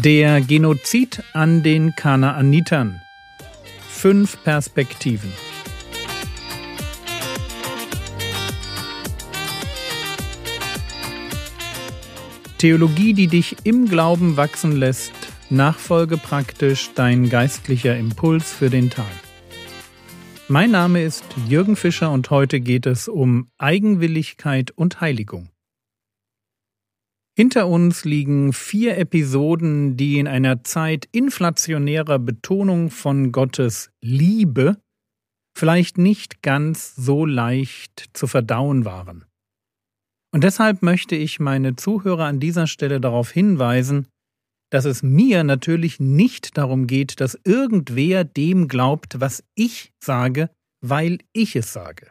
Der 0.00 0.40
Genozid 0.40 1.24
an 1.32 1.64
den 1.64 1.96
Kanaanitern. 1.96 3.02
Fünf 3.90 4.40
Perspektiven. 4.44 5.32
Theologie, 12.58 13.12
die 13.12 13.26
dich 13.26 13.56
im 13.64 13.88
Glauben 13.88 14.36
wachsen 14.36 14.70
lässt, 14.70 15.10
Nachfolge 15.50 16.16
praktisch 16.16 16.90
dein 16.94 17.28
geistlicher 17.28 17.96
Impuls 17.96 18.52
für 18.52 18.70
den 18.70 18.90
Tag. 18.90 19.06
Mein 20.46 20.70
Name 20.70 21.02
ist 21.02 21.24
Jürgen 21.48 21.74
Fischer 21.74 22.12
und 22.12 22.30
heute 22.30 22.60
geht 22.60 22.86
es 22.86 23.08
um 23.08 23.48
Eigenwilligkeit 23.58 24.70
und 24.70 25.00
Heiligung. 25.00 25.48
Hinter 27.38 27.68
uns 27.68 28.04
liegen 28.04 28.52
vier 28.52 28.98
Episoden, 28.98 29.96
die 29.96 30.18
in 30.18 30.26
einer 30.26 30.64
Zeit 30.64 31.08
inflationärer 31.12 32.18
Betonung 32.18 32.90
von 32.90 33.30
Gottes 33.30 33.92
Liebe 34.02 34.76
vielleicht 35.56 35.98
nicht 35.98 36.42
ganz 36.42 36.96
so 36.96 37.24
leicht 37.24 38.10
zu 38.12 38.26
verdauen 38.26 38.84
waren. 38.84 39.24
Und 40.34 40.42
deshalb 40.42 40.82
möchte 40.82 41.14
ich 41.14 41.38
meine 41.38 41.76
Zuhörer 41.76 42.24
an 42.24 42.40
dieser 42.40 42.66
Stelle 42.66 43.00
darauf 43.00 43.30
hinweisen, 43.30 44.08
dass 44.72 44.84
es 44.84 45.04
mir 45.04 45.44
natürlich 45.44 46.00
nicht 46.00 46.58
darum 46.58 46.88
geht, 46.88 47.20
dass 47.20 47.38
irgendwer 47.44 48.24
dem 48.24 48.66
glaubt, 48.66 49.20
was 49.20 49.44
ich 49.54 49.92
sage, 50.02 50.50
weil 50.84 51.18
ich 51.32 51.54
es 51.54 51.72
sage. 51.72 52.10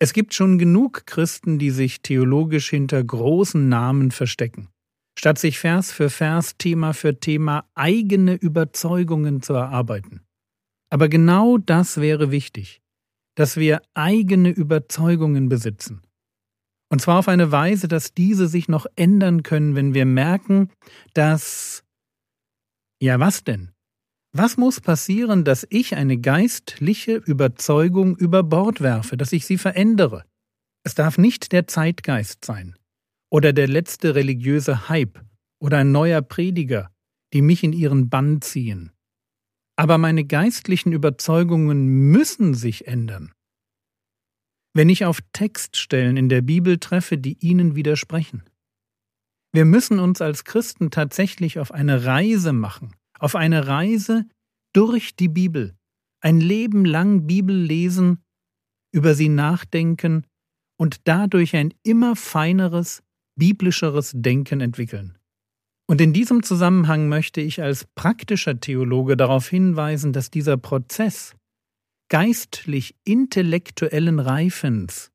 Es 0.00 0.12
gibt 0.12 0.32
schon 0.32 0.58
genug 0.58 1.06
Christen, 1.06 1.58
die 1.58 1.70
sich 1.70 2.02
theologisch 2.02 2.70
hinter 2.70 3.02
großen 3.02 3.68
Namen 3.68 4.12
verstecken, 4.12 4.68
statt 5.18 5.38
sich 5.38 5.58
Vers 5.58 5.90
für 5.90 6.08
Vers, 6.08 6.56
Thema 6.56 6.94
für 6.94 7.18
Thema 7.18 7.68
eigene 7.74 8.34
Überzeugungen 8.34 9.42
zu 9.42 9.54
erarbeiten. 9.54 10.22
Aber 10.90 11.08
genau 11.08 11.58
das 11.58 12.00
wäre 12.00 12.30
wichtig, 12.30 12.80
dass 13.34 13.56
wir 13.56 13.82
eigene 13.94 14.50
Überzeugungen 14.50 15.48
besitzen. 15.48 16.02
Und 16.90 17.02
zwar 17.02 17.18
auf 17.18 17.28
eine 17.28 17.50
Weise, 17.50 17.88
dass 17.88 18.14
diese 18.14 18.48
sich 18.48 18.68
noch 18.68 18.86
ändern 18.96 19.42
können, 19.42 19.74
wenn 19.74 19.94
wir 19.94 20.06
merken, 20.06 20.70
dass 21.12 21.82
ja 23.02 23.20
was 23.20 23.44
denn? 23.44 23.72
Was 24.38 24.56
muss 24.56 24.80
passieren, 24.80 25.42
dass 25.42 25.66
ich 25.68 25.96
eine 25.96 26.16
geistliche 26.16 27.16
Überzeugung 27.16 28.16
über 28.16 28.44
Bord 28.44 28.80
werfe, 28.80 29.16
dass 29.16 29.32
ich 29.32 29.44
sie 29.44 29.58
verändere? 29.58 30.24
Es 30.84 30.94
darf 30.94 31.18
nicht 31.18 31.50
der 31.50 31.66
Zeitgeist 31.66 32.44
sein 32.44 32.76
oder 33.32 33.52
der 33.52 33.66
letzte 33.66 34.14
religiöse 34.14 34.88
Hype 34.88 35.18
oder 35.60 35.78
ein 35.78 35.90
neuer 35.90 36.22
Prediger, 36.22 36.92
die 37.32 37.42
mich 37.42 37.64
in 37.64 37.72
ihren 37.72 38.10
Bann 38.10 38.40
ziehen. 38.40 38.92
Aber 39.74 39.98
meine 39.98 40.24
geistlichen 40.24 40.92
Überzeugungen 40.92 41.88
müssen 42.12 42.54
sich 42.54 42.86
ändern. 42.86 43.32
Wenn 44.72 44.88
ich 44.88 45.04
auf 45.04 45.18
Textstellen 45.32 46.16
in 46.16 46.28
der 46.28 46.42
Bibel 46.42 46.78
treffe, 46.78 47.18
die 47.18 47.36
ihnen 47.40 47.74
widersprechen. 47.74 48.44
Wir 49.52 49.64
müssen 49.64 49.98
uns 49.98 50.22
als 50.22 50.44
Christen 50.44 50.92
tatsächlich 50.92 51.58
auf 51.58 51.72
eine 51.72 52.04
Reise 52.04 52.52
machen, 52.52 52.94
auf 53.18 53.34
eine 53.34 53.66
Reise 53.66 54.26
durch 54.74 55.16
die 55.16 55.28
Bibel, 55.28 55.76
ein 56.20 56.40
Leben 56.40 56.84
lang 56.84 57.26
Bibel 57.26 57.56
lesen, 57.56 58.22
über 58.92 59.14
sie 59.14 59.28
nachdenken 59.28 60.26
und 60.78 61.06
dadurch 61.06 61.56
ein 61.56 61.74
immer 61.82 62.16
feineres, 62.16 63.02
biblischeres 63.36 64.12
Denken 64.14 64.60
entwickeln. 64.60 65.18
Und 65.90 66.00
in 66.00 66.12
diesem 66.12 66.42
Zusammenhang 66.42 67.08
möchte 67.08 67.40
ich 67.40 67.62
als 67.62 67.86
praktischer 67.94 68.60
Theologe 68.60 69.16
darauf 69.16 69.48
hinweisen, 69.48 70.12
dass 70.12 70.30
dieser 70.30 70.56
Prozess 70.56 71.34
geistlich 72.10 72.94
intellektuellen 73.04 74.18
Reifens, 74.18 75.10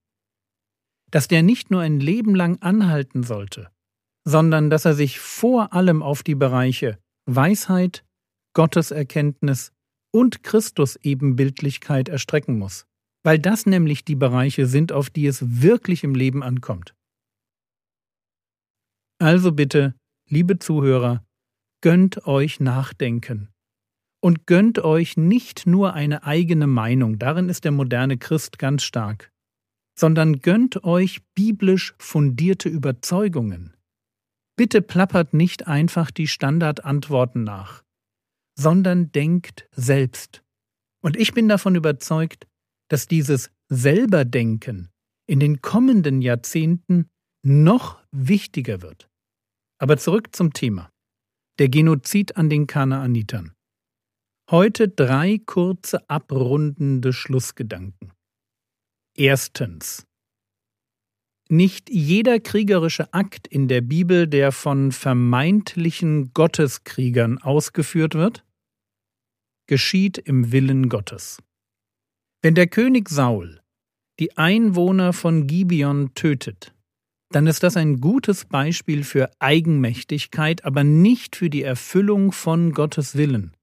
dass 1.12 1.28
der 1.28 1.44
nicht 1.44 1.70
nur 1.70 1.82
ein 1.82 2.00
Leben 2.00 2.34
lang 2.34 2.60
anhalten 2.62 3.24
sollte, 3.24 3.70
sondern 4.26 4.70
dass 4.70 4.86
er 4.86 4.94
sich 4.94 5.20
vor 5.20 5.74
allem 5.74 6.02
auf 6.02 6.24
die 6.24 6.36
Bereiche 6.36 6.98
Weisheit, 7.26 8.04
Gotteserkenntnis 8.54 9.72
und 10.12 10.44
Christusebenbildlichkeit 10.44 12.10
erstrecken 12.10 12.58
muss, 12.58 12.86
weil 13.24 13.40
das 13.40 13.66
nämlich 13.66 14.06
die 14.06 14.16
Bereiche 14.16 14.68
sind, 14.68 14.92
auf 14.92 15.10
die 15.10 15.26
es 15.26 15.62
wirklich 15.62 16.04
im 16.04 16.16
Leben 16.16 16.44
ankommt. 16.44 16.94
Also 19.20 19.52
bitte, 19.54 19.96
liebe 20.30 20.60
Zuhörer, 20.60 21.26
gönnt 21.82 22.28
euch 22.28 22.60
Nachdenken. 22.60 23.50
Und 24.22 24.48
gönnt 24.48 24.80
euch 24.80 25.18
nicht 25.18 25.68
nur 25.68 25.94
eine 25.94 26.24
eigene 26.24 26.66
Meinung, 26.66 27.20
darin 27.20 27.50
ist 27.50 27.66
der 27.66 27.72
moderne 27.74 28.18
Christ 28.18 28.58
ganz 28.58 28.84
stark, 28.84 29.32
sondern 30.00 30.40
gönnt 30.40 30.86
euch 30.86 31.22
biblisch 31.36 31.94
fundierte 32.00 32.70
Überzeugungen. 32.70 33.76
Bitte 34.56 34.82
plappert 34.82 35.34
nicht 35.34 35.68
einfach 35.68 36.12
die 36.12 36.28
Standardantworten 36.28 37.44
nach, 37.44 37.84
sondern 38.58 39.12
denkt 39.12 39.68
selbst. 39.72 40.44
Und 41.02 41.18
ich 41.18 41.34
bin 41.34 41.50
davon 41.50 41.76
überzeugt, 41.76 42.48
dass 42.90 43.08
dieses 43.08 43.50
Selberdenken 43.70 44.90
in 45.26 45.40
den 45.40 45.62
kommenden 45.62 46.22
Jahrzehnten 46.22 47.10
noch 47.44 48.00
wichtiger 48.12 48.82
wird. 48.82 49.10
Aber 49.80 49.98
zurück 49.98 50.36
zum 50.36 50.54
Thema. 50.54 50.90
Der 51.60 51.70
Genozid 51.70 52.38
an 52.38 52.50
den 52.50 52.68
Kanaanitern. 52.68 53.54
Heute 54.50 54.88
drei 54.90 55.40
kurze 55.46 56.10
abrundende 56.10 57.14
Schlussgedanken. 57.14 58.14
Erstens. 59.16 60.06
Nicht 61.54 61.92
jeder 61.92 62.40
kriegerische 62.40 63.14
Akt 63.14 63.46
in 63.46 63.68
der 63.68 63.82
Bibel, 63.82 64.26
der 64.26 64.52
von 64.52 64.92
vermeintlichen 64.92 66.34
Gotteskriegern 66.34 67.38
ausgeführt 67.38 68.16
wird, 68.16 68.44
geschieht 69.68 70.18
im 70.18 70.52
Willen 70.52 70.90
Gottes. 70.90 71.38
Wenn 72.42 72.56
der 72.56 72.66
König 72.66 73.08
Saul 73.08 73.62
die 74.20 74.36
Einwohner 74.36 75.14
von 75.14 75.46
Gibeon 75.46 76.16
tötet, 76.16 76.74
dann 77.30 77.46
ist 77.46 77.62
das 77.62 77.78
ein 77.78 78.02
gutes 78.02 78.46
Beispiel 78.46 79.04
für 79.04 79.30
Eigenmächtigkeit, 79.38 80.66
aber 80.66 80.84
nicht 80.84 81.36
für 81.36 81.52
die 81.52 81.62
Erfüllung 81.62 82.32
von 82.32 82.72
Gottes 82.72 83.16
Willen. 83.16 83.56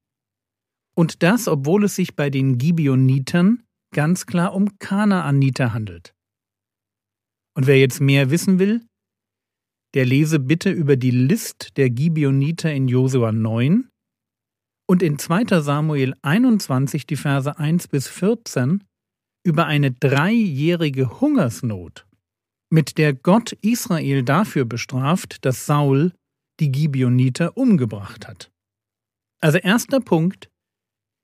Und 0.95 1.25
das, 1.25 1.49
obwohl 1.49 1.83
es 1.87 1.97
sich 1.97 2.15
bei 2.15 2.31
den 2.31 2.57
Gibeonitern 2.57 3.65
ganz 3.93 4.27
klar 4.27 4.55
um 4.55 4.79
Kanaaniter 4.79 5.75
handelt. 5.75 6.15
Und 7.57 7.67
wer 7.67 7.79
jetzt 7.79 8.01
mehr 8.01 8.31
wissen 8.31 8.59
will, 8.59 8.87
der 9.95 10.07
lese 10.07 10.39
bitte 10.39 10.71
über 10.71 10.97
die 10.97 11.11
List 11.11 11.77
der 11.77 11.91
Gibeoniter 11.91 12.73
in 12.73 12.89
Josua 12.89 13.33
9 13.33 13.89
und 14.89 15.03
in 15.03 15.19
2. 15.19 15.61
Samuel 15.61 16.15
21 16.23 17.07
die 17.07 17.17
Verse 17.17 17.59
1 17.59 17.89
bis 17.89 18.09
14 18.09 18.85
über 19.45 19.67
eine 19.67 19.93
dreijährige 19.93 21.21
Hungersnot, 21.21 22.07
mit 22.71 22.99
der 22.99 23.15
Gott 23.15 23.53
Israel 23.63 24.23
dafür 24.23 24.65
bestraft, 24.65 25.45
dass 25.45 25.67
Saul 25.67 26.13
die 26.61 26.71
Gibeoniter 26.71 27.57
umgebracht 27.57 28.29
hat. 28.29 28.51
Also 29.41 29.59
erster 29.59 30.01
Punkt, 30.01 30.50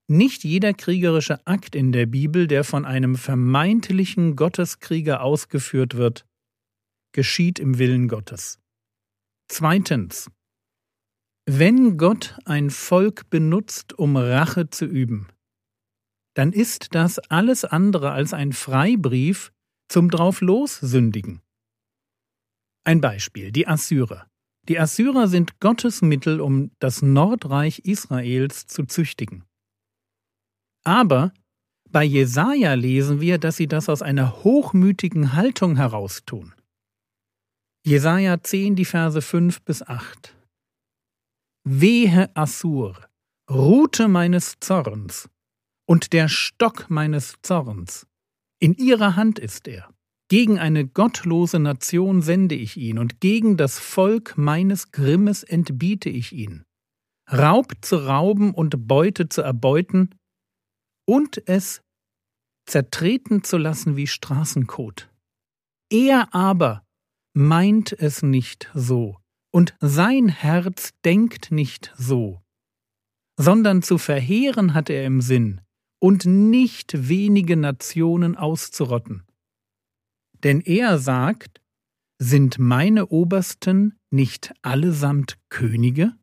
nicht 0.09 0.44
jeder 0.44 0.72
kriegerische 0.72 1.47
Akt 1.47 1.75
in 1.75 1.93
der 1.93 2.06
Bibel, 2.06 2.47
der 2.47 2.65
von 2.65 2.84
einem 2.84 3.17
vermeintlichen 3.17 4.37
Gotteskrieger 4.37 5.22
ausgeführt 5.22 5.97
wird, 5.97 6.27
geschieht 7.13 7.59
im 7.59 7.78
Willen 7.78 8.09
Gottes. 8.09 8.60
Zweitens. 9.48 10.31
Wenn 11.48 11.97
Gott 11.97 12.36
ein 12.45 12.71
Volk 12.71 13.31
benutzt, 13.31 13.92
um 13.98 14.16
Rache 14.16 14.69
zu 14.69 14.84
üben, 14.84 15.28
dann 16.34 16.53
ist 16.53 16.95
das 16.95 17.19
alles 17.19 17.65
andere 17.65 18.10
als 18.10 18.34
ein 18.34 18.53
Freibrief 18.53 19.53
zum 19.89 20.10
Drauflos-Sündigen. 20.10 21.41
Ein 22.84 23.01
Beispiel, 23.01 23.53
die 23.53 23.66
Assyrer. 23.66 24.28
Die 24.69 24.78
Assyrer 24.78 25.28
sind 25.28 25.60
Gottes 25.60 26.03
Mittel, 26.03 26.41
um 26.41 26.72
das 26.81 27.01
Nordreich 27.01 27.81
Israels 27.81 28.66
zu 28.66 28.84
züchtigen. 28.84 29.45
Aber 30.86 31.33
bei 31.91 32.04
Jesaja 32.04 32.74
lesen 32.74 33.21
wir, 33.21 33.38
dass 33.38 33.56
sie 33.56 33.66
das 33.66 33.88
aus 33.88 34.03
einer 34.03 34.44
hochmütigen 34.44 35.33
Haltung 35.33 35.74
heraus 35.74 36.24
tun. 36.24 36.54
Jesaja 37.84 38.41
10, 38.41 38.77
die 38.77 38.84
Verse 38.84 39.21
5 39.21 39.62
bis 39.62 39.83
8. 39.83 40.36
Wehe 41.65 42.30
Assur, 42.36 43.04
Rute 43.50 44.06
meines 44.06 44.60
Zorns 44.60 45.28
und 45.88 46.12
der 46.12 46.28
Stock 46.28 46.88
meines 46.88 47.34
Zorns. 47.42 48.06
In 48.60 48.74
ihrer 48.74 49.16
Hand 49.16 49.41
ist 49.41 49.66
er. 49.66 49.88
Gegen 50.28 50.60
eine 50.60 50.86
gottlose 50.86 51.59
Nation 51.59 52.22
sende 52.22 52.54
ich 52.54 52.77
ihn, 52.77 52.98
und 52.98 53.21
gegen 53.21 53.56
das 53.56 53.80
Volk 53.80 54.38
meines 54.38 54.92
Grimmes 54.92 55.42
entbiete 55.42 56.10
ich 56.10 56.33
ihn. 56.33 56.65
Raub 57.30 57.72
zu 57.80 57.97
rauben 57.97 58.54
und 58.54 58.86
Beute 58.86 59.28
zu 59.28 59.42
erbeuten 59.42 60.10
und 61.07 61.43
es 61.49 61.83
zertreten 62.67 63.45
zu 63.45 63.57
lassen 63.57 63.97
wie 63.97 64.07
Straßenkot. 64.07 65.09
Er 65.91 66.35
aber 66.35 66.85
meint 67.33 67.93
es 67.93 68.23
nicht 68.23 68.71
so, 68.75 69.19
und 69.53 69.75
sein 69.81 70.29
Herz 70.29 70.93
denkt 71.05 71.51
nicht 71.53 71.95
so, 71.97 72.43
sondern 73.39 73.83
zu 73.83 73.99
verheeren 73.99 74.75
hat 74.75 74.91
er 74.91 75.05
im 75.07 75.21
Sinn 75.21 75.61
und 76.01 76.27
nicht 76.27 77.09
wenige 77.09 77.57
Nationen 77.57 78.37
auszurotten. 78.37 79.23
Denn 80.43 80.61
er 80.61 80.99
sagt, 80.99 81.61
sind 82.19 82.59
meine 82.59 83.09
Obersten 83.09 83.99
nicht 84.11 84.55
allesamt 84.63 85.39
Könige? 85.49 86.15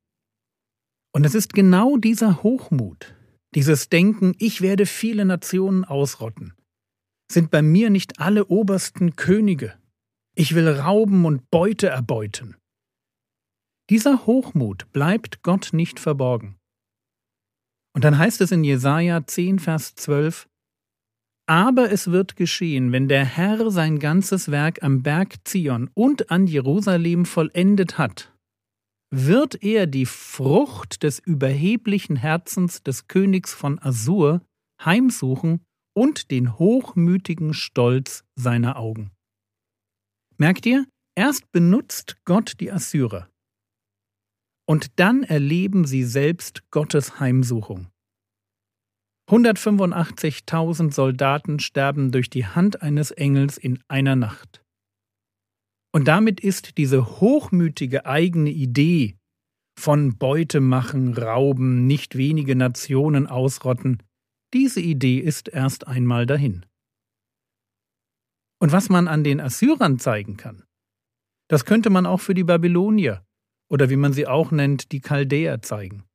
Und 1.12 1.26
es 1.26 1.36
ist 1.36 1.54
genau 1.54 1.98
dieser 1.98 2.42
Hochmut, 2.44 3.16
dieses 3.56 3.90
Denken, 3.90 4.36
ich 4.40 4.62
werde 4.62 4.86
viele 4.86 5.26
Nationen 5.26 5.86
ausrotten. 5.86 6.54
Sind 7.32 7.52
bei 7.52 7.62
mir 7.62 7.90
nicht 7.90 8.20
alle 8.20 8.46
Obersten 8.46 9.16
Könige? 9.16 9.74
Ich 10.36 10.56
will 10.56 10.68
rauben 10.68 11.26
und 11.26 11.50
Beute 11.52 11.88
erbeuten. 11.88 12.56
Dieser 13.90 14.26
Hochmut 14.26 14.92
bleibt 14.92 15.44
Gott 15.44 15.70
nicht 15.74 16.00
verborgen. 16.00 16.58
Und 17.96 18.04
dann 18.04 18.18
heißt 18.18 18.42
es 18.42 18.52
in 18.52 18.64
Jesaja 18.64 19.26
10, 19.26 19.60
Vers 19.60 19.94
12: 19.96 20.48
Aber 21.48 21.92
es 21.92 22.12
wird 22.12 22.36
geschehen, 22.36 22.92
wenn 22.92 23.08
der 23.08 23.26
Herr 23.26 23.70
sein 23.70 24.00
ganzes 24.00 24.50
Werk 24.50 24.82
am 24.82 25.04
Berg 25.04 25.36
Zion 25.44 25.90
und 25.94 26.32
an 26.32 26.48
Jerusalem 26.48 27.26
vollendet 27.26 27.98
hat, 27.98 28.33
wird 29.16 29.62
er 29.62 29.86
die 29.86 30.08
Frucht 30.08 31.04
des 31.04 31.20
überheblichen 31.20 32.16
Herzens 32.16 32.82
des 32.82 33.08
Königs 33.08 33.54
von 33.54 33.78
Assur 33.78 34.42
heimsuchen 34.84 35.64
und 35.96 36.32
den 36.32 36.58
hochmütigen 36.58 37.54
Stolz 37.54 38.24
seiner 38.36 38.78
Augen. 38.78 39.12
Merkt 40.38 40.66
ihr, 40.66 40.88
erst 41.16 41.52
benutzt 41.52 42.18
Gott 42.26 42.60
die 42.60 42.72
Assyrer. 42.72 43.30
Und 44.66 45.00
dann 45.00 45.22
erleben 45.22 45.86
sie 45.86 46.04
selbst 46.04 46.64
Gottes 46.72 47.20
Heimsuchung. 47.20 47.90
185.000 49.30 50.92
Soldaten 50.92 51.60
sterben 51.60 52.12
durch 52.12 52.32
die 52.32 52.48
Hand 52.48 52.82
eines 52.82 53.12
Engels 53.12 53.60
in 53.60 53.80
einer 53.88 54.16
Nacht. 54.16 54.63
Und 55.94 56.08
damit 56.08 56.40
ist 56.40 56.78
diese 56.78 57.20
hochmütige 57.20 58.06
eigene 58.06 58.50
Idee 58.50 59.16
von 59.80 60.18
Beute 60.18 60.60
machen, 60.60 61.14
rauben, 61.14 61.86
nicht 61.88 62.18
wenige 62.18 62.56
Nationen 62.56 63.28
ausrotten, 63.28 64.02
diese 64.54 64.82
Idee 64.82 65.20
ist 65.20 65.50
erst 65.50 65.88
einmal 65.88 66.26
dahin. 66.26 66.66
Und 68.60 68.72
was 68.72 68.90
man 68.90 69.08
an 69.08 69.24
den 69.24 69.40
Assyrern 69.40 70.00
zeigen 70.00 70.38
kann, 70.38 70.64
das 71.50 71.66
könnte 71.66 71.90
man 71.90 72.06
auch 72.06 72.22
für 72.22 72.34
die 72.34 72.44
Babylonier 72.44 73.26
oder 73.70 73.90
wie 73.90 73.96
man 73.96 74.14
sie 74.14 74.28
auch 74.28 74.52
nennt, 74.52 74.92
die 74.92 75.02
Chaldäer 75.02 75.62
zeigen. 75.62 76.06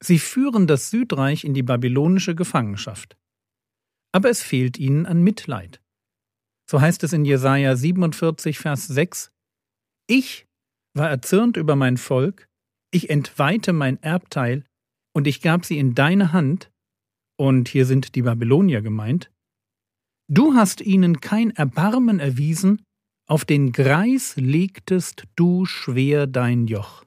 Sie 0.00 0.18
führen 0.18 0.66
das 0.66 0.90
Südreich 0.90 1.44
in 1.44 1.54
die 1.54 1.62
babylonische 1.62 2.34
Gefangenschaft. 2.34 3.16
Aber 4.12 4.30
es 4.30 4.42
fehlt 4.42 4.78
ihnen 4.78 5.06
an 5.06 5.22
Mitleid. 5.22 5.82
So 6.70 6.80
heißt 6.80 7.02
es 7.04 7.12
in 7.12 7.24
Jesaja 7.24 7.76
47, 7.76 8.58
Vers 8.58 8.86
6: 8.88 9.30
Ich 10.06 10.46
war 10.94 11.08
erzürnt 11.08 11.56
über 11.56 11.76
mein 11.76 11.96
Volk, 11.96 12.46
ich 12.90 13.10
entweihte 13.10 13.72
mein 13.72 14.02
Erbteil 14.02 14.64
und 15.14 15.26
ich 15.26 15.40
gab 15.40 15.64
sie 15.64 15.78
in 15.78 15.94
deine 15.94 16.32
Hand, 16.32 16.70
und 17.40 17.68
hier 17.68 17.86
sind 17.86 18.14
die 18.14 18.22
Babylonier 18.22 18.82
gemeint. 18.82 19.30
Du 20.30 20.54
hast 20.54 20.80
ihnen 20.80 21.20
kein 21.20 21.50
Erbarmen 21.52 22.20
erwiesen, 22.20 22.82
auf 23.28 23.44
den 23.44 23.72
Greis 23.72 24.36
legtest 24.36 25.24
du 25.36 25.64
schwer 25.64 26.26
dein 26.26 26.66
Joch. 26.66 27.04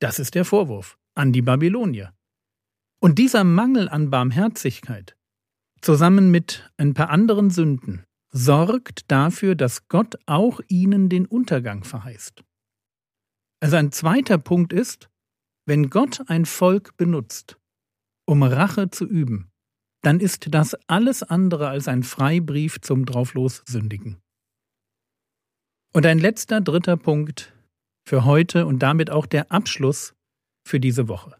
Das 0.00 0.18
ist 0.18 0.34
der 0.34 0.44
Vorwurf 0.44 0.96
an 1.14 1.32
die 1.32 1.42
Babylonier. 1.42 2.14
Und 3.02 3.18
dieser 3.18 3.44
Mangel 3.44 3.88
an 3.88 4.10
Barmherzigkeit 4.10 5.16
zusammen 5.80 6.30
mit 6.30 6.70
ein 6.76 6.94
paar 6.94 7.10
anderen 7.10 7.50
Sünden, 7.50 8.04
sorgt 8.32 9.10
dafür, 9.10 9.54
dass 9.54 9.88
Gott 9.88 10.16
auch 10.26 10.60
ihnen 10.68 11.08
den 11.08 11.26
Untergang 11.26 11.84
verheißt. 11.84 12.44
Also 13.60 13.76
ein 13.76 13.92
zweiter 13.92 14.38
Punkt 14.38 14.72
ist, 14.72 15.10
wenn 15.66 15.90
Gott 15.90 16.22
ein 16.28 16.46
Volk 16.46 16.96
benutzt, 16.96 17.58
um 18.26 18.42
Rache 18.42 18.90
zu 18.90 19.06
üben, 19.06 19.50
dann 20.02 20.20
ist 20.20 20.54
das 20.54 20.74
alles 20.88 21.22
andere 21.22 21.68
als 21.68 21.88
ein 21.88 22.02
Freibrief 22.02 22.80
zum 22.80 23.04
drauflos 23.04 23.62
Sündigen. 23.66 24.20
Und 25.92 26.06
ein 26.06 26.18
letzter 26.18 26.60
dritter 26.60 26.96
Punkt 26.96 27.52
für 28.08 28.24
heute 28.24 28.66
und 28.66 28.78
damit 28.78 29.10
auch 29.10 29.26
der 29.26 29.52
Abschluss 29.52 30.14
für 30.66 30.80
diese 30.80 31.08
Woche. 31.08 31.36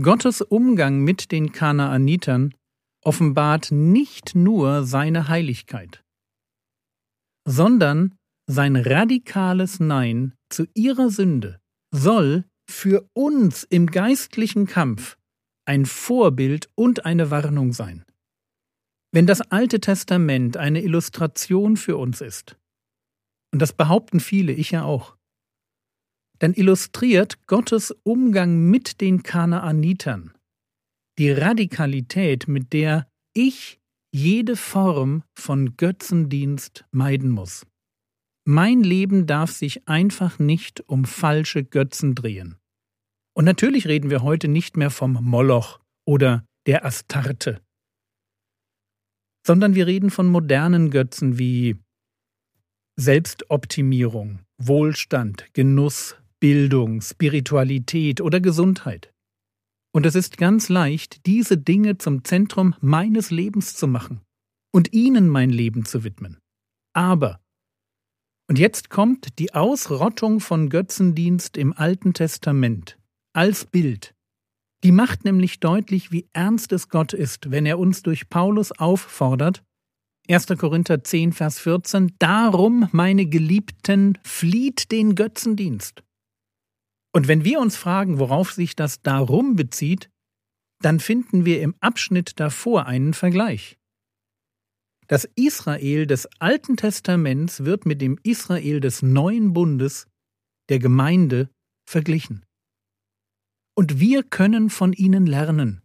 Gottes 0.00 0.42
Umgang 0.42 1.00
mit 1.00 1.32
den 1.32 1.50
Kanaanitern 1.50 2.54
offenbart 3.08 3.72
nicht 3.72 4.34
nur 4.34 4.84
seine 4.84 5.28
Heiligkeit, 5.28 6.04
sondern 7.48 8.18
sein 8.46 8.76
radikales 8.76 9.80
Nein 9.80 10.34
zu 10.50 10.66
ihrer 10.74 11.08
Sünde 11.08 11.58
soll 11.90 12.44
für 12.70 13.08
uns 13.14 13.64
im 13.64 13.86
geistlichen 13.86 14.66
Kampf 14.66 15.16
ein 15.64 15.86
Vorbild 15.86 16.68
und 16.74 17.06
eine 17.06 17.30
Warnung 17.30 17.72
sein. 17.72 18.04
Wenn 19.10 19.26
das 19.26 19.40
Alte 19.40 19.80
Testament 19.80 20.58
eine 20.58 20.82
Illustration 20.82 21.78
für 21.78 21.96
uns 21.96 22.20
ist, 22.20 22.58
und 23.54 23.62
das 23.62 23.72
behaupten 23.72 24.20
viele, 24.20 24.52
ich 24.52 24.70
ja 24.70 24.84
auch, 24.84 25.16
dann 26.40 26.52
illustriert 26.52 27.46
Gottes 27.46 27.90
Umgang 28.02 28.68
mit 28.68 29.00
den 29.00 29.22
Kanaanitern 29.22 30.37
die 31.18 31.32
Radikalität, 31.32 32.48
mit 32.48 32.72
der 32.72 33.08
ich 33.34 33.80
jede 34.12 34.56
Form 34.56 35.22
von 35.34 35.76
Götzendienst 35.76 36.84
meiden 36.92 37.30
muss. 37.30 37.66
Mein 38.46 38.82
Leben 38.82 39.26
darf 39.26 39.50
sich 39.50 39.86
einfach 39.86 40.38
nicht 40.38 40.80
um 40.88 41.04
falsche 41.04 41.64
Götzen 41.64 42.14
drehen. 42.14 42.56
Und 43.34 43.44
natürlich 43.44 43.86
reden 43.86 44.10
wir 44.10 44.22
heute 44.22 44.48
nicht 44.48 44.76
mehr 44.76 44.90
vom 44.90 45.12
Moloch 45.20 45.80
oder 46.06 46.46
der 46.66 46.84
Astarte, 46.84 47.60
sondern 49.46 49.74
wir 49.74 49.86
reden 49.86 50.10
von 50.10 50.28
modernen 50.28 50.90
Götzen 50.90 51.38
wie 51.38 51.76
Selbstoptimierung, 52.96 54.40
Wohlstand, 54.58 55.52
Genuss, 55.52 56.16
Bildung, 56.40 57.00
Spiritualität 57.00 58.20
oder 58.20 58.40
Gesundheit. 58.40 59.12
Und 59.92 60.06
es 60.06 60.14
ist 60.14 60.36
ganz 60.36 60.68
leicht, 60.68 61.26
diese 61.26 61.56
Dinge 61.56 61.98
zum 61.98 62.24
Zentrum 62.24 62.74
meines 62.80 63.30
Lebens 63.30 63.74
zu 63.74 63.86
machen 63.86 64.20
und 64.72 64.92
ihnen 64.92 65.28
mein 65.28 65.50
Leben 65.50 65.84
zu 65.84 66.04
widmen. 66.04 66.38
Aber, 66.94 67.40
und 68.48 68.58
jetzt 68.58 68.90
kommt 68.90 69.38
die 69.38 69.54
Ausrottung 69.54 70.40
von 70.40 70.68
Götzendienst 70.68 71.56
im 71.56 71.72
Alten 71.72 72.14
Testament 72.14 72.98
als 73.34 73.64
Bild. 73.66 74.14
Die 74.84 74.92
macht 74.92 75.24
nämlich 75.24 75.60
deutlich, 75.60 76.12
wie 76.12 76.28
ernst 76.32 76.72
es 76.72 76.88
Gott 76.88 77.12
ist, 77.12 77.50
wenn 77.50 77.66
er 77.66 77.78
uns 77.78 78.02
durch 78.02 78.28
Paulus 78.28 78.72
auffordert, 78.72 79.62
1. 80.30 80.46
Korinther 80.58 81.02
10, 81.02 81.32
Vers 81.32 81.58
14, 81.58 82.12
Darum, 82.18 82.88
meine 82.92 83.26
Geliebten, 83.26 84.18
flieht 84.24 84.92
den 84.92 85.14
Götzendienst. 85.14 86.02
Und 87.18 87.26
wenn 87.26 87.44
wir 87.44 87.58
uns 87.58 87.76
fragen, 87.76 88.20
worauf 88.20 88.52
sich 88.52 88.76
das 88.76 89.02
darum 89.02 89.56
bezieht, 89.56 90.08
dann 90.80 91.00
finden 91.00 91.44
wir 91.44 91.60
im 91.62 91.74
Abschnitt 91.80 92.38
davor 92.38 92.86
einen 92.86 93.12
Vergleich. 93.12 93.76
Das 95.08 95.28
Israel 95.34 96.06
des 96.06 96.28
Alten 96.38 96.76
Testaments 96.76 97.64
wird 97.64 97.86
mit 97.86 98.00
dem 98.00 98.20
Israel 98.22 98.78
des 98.78 99.02
neuen 99.02 99.52
Bundes, 99.52 100.06
der 100.68 100.78
Gemeinde, 100.78 101.50
verglichen. 101.90 102.46
Und 103.76 103.98
wir 103.98 104.22
können 104.22 104.70
von 104.70 104.92
ihnen 104.92 105.26
lernen. 105.26 105.82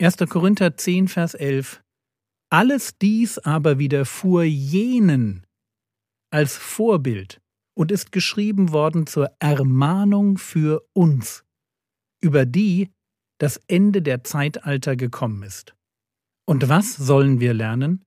1. 0.00 0.16
Korinther 0.28 0.76
10, 0.76 1.08
Vers 1.08 1.34
11 1.34 1.82
Alles 2.50 2.96
dies 2.98 3.38
aber 3.38 3.80
widerfuhr 3.80 4.44
jenen 4.44 5.44
als 6.30 6.56
Vorbild, 6.56 7.39
und 7.74 7.92
ist 7.92 8.12
geschrieben 8.12 8.72
worden 8.72 9.06
zur 9.06 9.30
Ermahnung 9.38 10.38
für 10.38 10.86
uns, 10.92 11.44
über 12.22 12.46
die 12.46 12.90
das 13.38 13.58
Ende 13.68 14.02
der 14.02 14.22
Zeitalter 14.22 14.96
gekommen 14.96 15.42
ist. 15.42 15.74
Und 16.46 16.68
was 16.68 16.94
sollen 16.96 17.40
wir 17.40 17.54
lernen? 17.54 18.04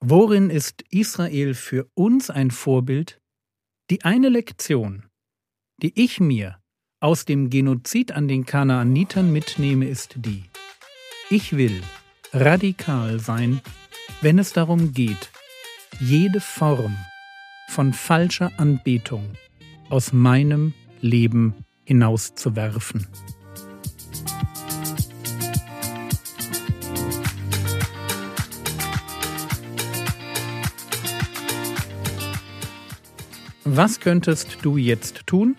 Worin 0.00 0.50
ist 0.50 0.82
Israel 0.90 1.54
für 1.54 1.88
uns 1.94 2.30
ein 2.30 2.50
Vorbild? 2.50 3.20
Die 3.90 4.04
eine 4.04 4.28
Lektion, 4.28 5.08
die 5.82 5.98
ich 6.02 6.20
mir 6.20 6.60
aus 7.00 7.24
dem 7.24 7.50
Genozid 7.50 8.12
an 8.12 8.28
den 8.28 8.46
Kanaanitern 8.46 9.30
mitnehme, 9.30 9.88
ist 9.88 10.14
die. 10.16 10.44
Ich 11.30 11.56
will 11.56 11.82
radikal 12.32 13.20
sein, 13.20 13.60
wenn 14.22 14.38
es 14.38 14.52
darum 14.52 14.92
geht, 14.92 15.30
jede 16.00 16.40
Form 16.40 16.96
von 17.74 17.92
falscher 17.92 18.52
Anbetung 18.56 19.30
aus 19.90 20.12
meinem 20.12 20.74
Leben 21.00 21.54
hinauszuwerfen. 21.82 23.08
Was 33.64 33.98
könntest 33.98 34.58
du 34.62 34.76
jetzt 34.76 35.26
tun? 35.26 35.56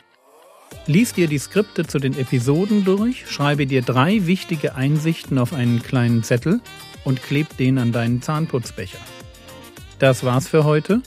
Lies 0.87 1.11
dir 1.11 1.27
die 1.27 1.37
Skripte 1.37 1.85
zu 1.85 1.99
den 1.99 2.17
Episoden 2.17 2.85
durch, 2.85 3.29
schreibe 3.29 3.65
dir 3.65 3.81
drei 3.81 4.25
wichtige 4.25 4.75
Einsichten 4.75 5.37
auf 5.37 5.51
einen 5.51 5.83
kleinen 5.83 6.23
Zettel 6.23 6.61
und 7.03 7.21
kleb 7.21 7.57
den 7.57 7.77
an 7.77 7.91
deinen 7.91 8.21
Zahnputzbecher. 8.21 8.99
Das 9.99 10.23
war's 10.23 10.47
für 10.47 10.63
heute. 10.63 11.01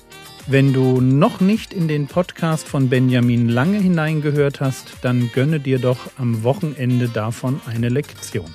Wenn 0.50 0.72
du 0.72 1.02
noch 1.02 1.40
nicht 1.40 1.74
in 1.74 1.88
den 1.88 2.06
Podcast 2.06 2.66
von 2.66 2.88
Benjamin 2.88 3.50
Lange 3.50 3.80
hineingehört 3.80 4.62
hast, 4.62 4.96
dann 5.02 5.30
gönne 5.34 5.60
dir 5.60 5.78
doch 5.78 5.98
am 6.16 6.42
Wochenende 6.42 7.10
davon 7.10 7.60
eine 7.66 7.90
Lektion. 7.90 8.50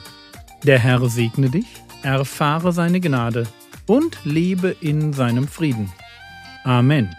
Der 0.64 0.80
Herr 0.80 1.08
segne 1.08 1.52
dich, 1.52 1.68
erfahre 2.02 2.74
seine 2.74 3.00
Gnade 3.00 3.46
und 3.86 4.18
lebe 4.24 4.76
in 4.82 5.14
seinem 5.14 5.48
Frieden. 5.48 5.92
Amen. 6.64 7.16